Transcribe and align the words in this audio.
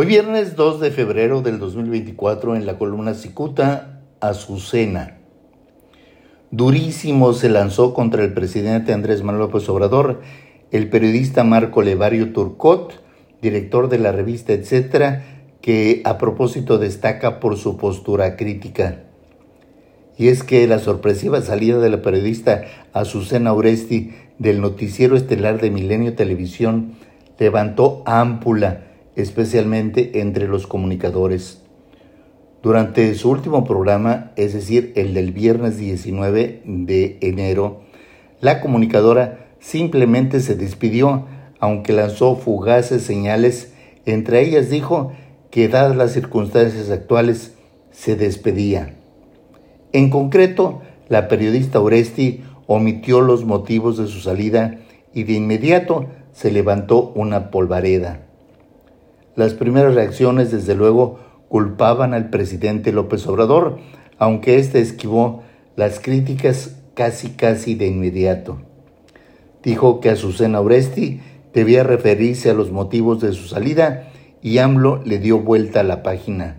Hoy 0.00 0.06
viernes 0.06 0.54
2 0.54 0.78
de 0.78 0.92
febrero 0.92 1.42
del 1.42 1.58
2024 1.58 2.54
en 2.54 2.66
la 2.66 2.78
columna 2.78 3.14
Cicuta, 3.14 4.00
Azucena. 4.20 5.18
Durísimo 6.52 7.32
se 7.32 7.48
lanzó 7.48 7.94
contra 7.94 8.22
el 8.22 8.32
presidente 8.32 8.92
Andrés 8.92 9.24
Manuel 9.24 9.46
López 9.46 9.68
Obrador 9.68 10.20
el 10.70 10.88
periodista 10.88 11.42
Marco 11.42 11.82
Levario 11.82 12.32
Turcot, 12.32 13.02
director 13.42 13.88
de 13.88 13.98
la 13.98 14.12
revista 14.12 14.52
Etcétera, 14.52 15.24
que 15.60 16.00
a 16.04 16.16
propósito 16.16 16.78
destaca 16.78 17.40
por 17.40 17.56
su 17.56 17.76
postura 17.76 18.36
crítica. 18.36 19.02
Y 20.16 20.28
es 20.28 20.44
que 20.44 20.64
la 20.68 20.78
sorpresiva 20.78 21.42
salida 21.42 21.80
de 21.80 21.90
la 21.90 22.02
periodista 22.02 22.62
Azucena 22.92 23.52
Oresti 23.52 24.12
del 24.38 24.60
noticiero 24.60 25.16
estelar 25.16 25.60
de 25.60 25.72
Milenio 25.72 26.14
Televisión 26.14 26.92
levantó 27.40 28.04
ámpula 28.06 28.84
especialmente 29.18 30.20
entre 30.20 30.48
los 30.48 30.66
comunicadores. 30.66 31.60
Durante 32.62 33.14
su 33.14 33.30
último 33.30 33.64
programa, 33.64 34.32
es 34.36 34.52
decir, 34.52 34.92
el 34.96 35.14
del 35.14 35.32
viernes 35.32 35.78
19 35.78 36.62
de 36.64 37.18
enero, 37.20 37.82
la 38.40 38.60
comunicadora 38.60 39.48
simplemente 39.60 40.40
se 40.40 40.54
despidió, 40.54 41.26
aunque 41.60 41.92
lanzó 41.92 42.36
fugaces 42.36 43.02
señales, 43.02 43.72
entre 44.06 44.42
ellas 44.42 44.70
dijo 44.70 45.12
que 45.50 45.68
dadas 45.68 45.96
las 45.96 46.12
circunstancias 46.12 46.90
actuales, 46.90 47.54
se 47.90 48.14
despedía. 48.14 48.94
En 49.92 50.10
concreto, 50.10 50.82
la 51.08 51.26
periodista 51.26 51.80
Oresti 51.80 52.44
omitió 52.66 53.20
los 53.20 53.44
motivos 53.44 53.98
de 53.98 54.06
su 54.06 54.20
salida 54.20 54.78
y 55.14 55.24
de 55.24 55.32
inmediato 55.32 56.06
se 56.32 56.52
levantó 56.52 57.12
una 57.16 57.50
polvareda. 57.50 58.27
Las 59.38 59.54
primeras 59.54 59.94
reacciones, 59.94 60.50
desde 60.50 60.74
luego, 60.74 61.20
culpaban 61.48 62.12
al 62.12 62.28
presidente 62.28 62.90
López 62.90 63.24
Obrador, 63.28 63.78
aunque 64.18 64.58
éste 64.58 64.80
esquivó 64.80 65.44
las 65.76 66.00
críticas 66.00 66.74
casi 66.94 67.28
casi 67.28 67.76
de 67.76 67.86
inmediato. 67.86 68.58
Dijo 69.62 70.00
que 70.00 70.10
Azucena 70.10 70.60
Oresti 70.60 71.20
debía 71.54 71.84
referirse 71.84 72.50
a 72.50 72.52
los 72.52 72.72
motivos 72.72 73.20
de 73.20 73.32
su 73.32 73.46
salida 73.46 74.10
y 74.42 74.58
AMLO 74.58 75.02
le 75.04 75.20
dio 75.20 75.38
vuelta 75.38 75.80
a 75.80 75.84
la 75.84 76.02
página. 76.02 76.56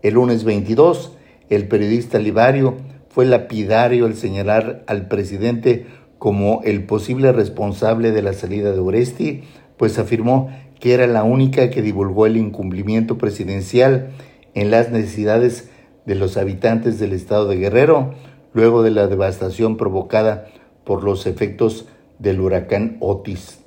El 0.00 0.14
lunes 0.14 0.44
22, 0.44 1.16
el 1.48 1.66
periodista 1.66 2.20
Livario 2.20 2.76
fue 3.08 3.24
lapidario 3.24 4.06
al 4.06 4.14
señalar 4.14 4.84
al 4.86 5.08
presidente 5.08 5.86
como 6.18 6.60
el 6.62 6.84
posible 6.84 7.32
responsable 7.32 8.12
de 8.12 8.22
la 8.22 8.32
salida 8.32 8.70
de 8.70 8.78
Oresti, 8.78 9.42
pues 9.76 9.98
afirmó 9.98 10.50
que 10.80 10.94
era 10.94 11.06
la 11.06 11.22
única 11.22 11.70
que 11.70 11.82
divulgó 11.82 12.26
el 12.26 12.36
incumplimiento 12.36 13.18
presidencial 13.18 14.10
en 14.54 14.70
las 14.70 14.90
necesidades 14.90 15.70
de 16.06 16.14
los 16.14 16.36
habitantes 16.36 16.98
del 16.98 17.12
estado 17.12 17.46
de 17.46 17.56
Guerrero, 17.56 18.14
luego 18.52 18.82
de 18.82 18.90
la 18.90 19.06
devastación 19.06 19.76
provocada 19.76 20.46
por 20.84 21.04
los 21.04 21.26
efectos 21.26 21.86
del 22.18 22.40
huracán 22.40 22.96
Otis. 23.00 23.60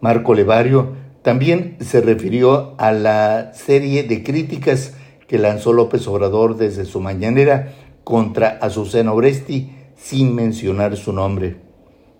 Marco 0.00 0.34
Levario 0.34 0.94
también 1.22 1.76
se 1.80 2.00
refirió 2.00 2.74
a 2.78 2.92
la 2.92 3.52
serie 3.54 4.02
de 4.02 4.22
críticas 4.22 4.94
que 5.26 5.38
lanzó 5.38 5.72
López 5.72 6.06
Obrador 6.06 6.56
desde 6.56 6.84
su 6.84 7.00
mañanera 7.00 7.72
contra 8.04 8.58
Azucena 8.60 9.12
Oresti 9.12 9.72
sin 9.96 10.34
mencionar 10.34 10.96
su 10.96 11.12
nombre. 11.12 11.56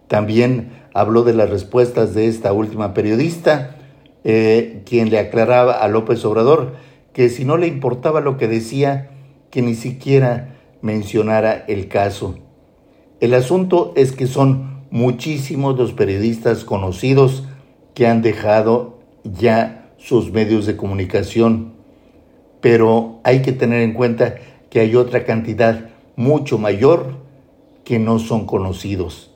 También 0.08 0.70
habló 0.94 1.22
de 1.22 1.34
las 1.34 1.50
respuestas 1.50 2.14
de 2.14 2.26
esta 2.26 2.52
última 2.52 2.94
periodista, 2.94 3.76
eh, 4.28 4.82
quien 4.84 5.08
le 5.08 5.20
aclaraba 5.20 5.74
a 5.74 5.86
López 5.86 6.24
Obrador 6.24 6.72
que 7.12 7.28
si 7.28 7.44
no 7.44 7.56
le 7.56 7.68
importaba 7.68 8.20
lo 8.20 8.36
que 8.36 8.48
decía, 8.48 9.10
que 9.50 9.62
ni 9.62 9.76
siquiera 9.76 10.56
mencionara 10.82 11.64
el 11.68 11.86
caso. 11.86 12.34
El 13.20 13.34
asunto 13.34 13.92
es 13.94 14.10
que 14.10 14.26
son 14.26 14.82
muchísimos 14.90 15.78
los 15.78 15.92
periodistas 15.92 16.64
conocidos 16.64 17.44
que 17.94 18.08
han 18.08 18.20
dejado 18.20 18.98
ya 19.22 19.92
sus 19.96 20.32
medios 20.32 20.66
de 20.66 20.76
comunicación, 20.76 21.74
pero 22.60 23.20
hay 23.22 23.42
que 23.42 23.52
tener 23.52 23.80
en 23.82 23.94
cuenta 23.94 24.34
que 24.70 24.80
hay 24.80 24.96
otra 24.96 25.24
cantidad 25.24 25.90
mucho 26.16 26.58
mayor 26.58 27.14
que 27.84 28.00
no 28.00 28.18
son 28.18 28.44
conocidos. 28.44 29.30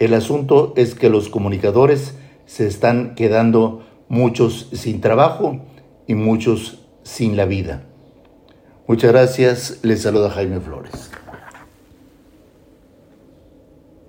El 0.00 0.14
asunto 0.14 0.72
es 0.76 0.96
que 0.96 1.10
los 1.10 1.28
comunicadores 1.28 2.18
se 2.44 2.66
están 2.66 3.14
quedando 3.14 3.86
muchos 4.08 4.68
sin 4.72 5.00
trabajo 5.00 5.60
y 6.06 6.14
muchos 6.14 6.86
sin 7.02 7.36
la 7.36 7.44
vida. 7.44 7.82
Muchas 8.86 9.10
gracias, 9.10 9.78
les 9.82 10.02
saluda 10.02 10.30
Jaime 10.30 10.60
Flores. 10.60 11.10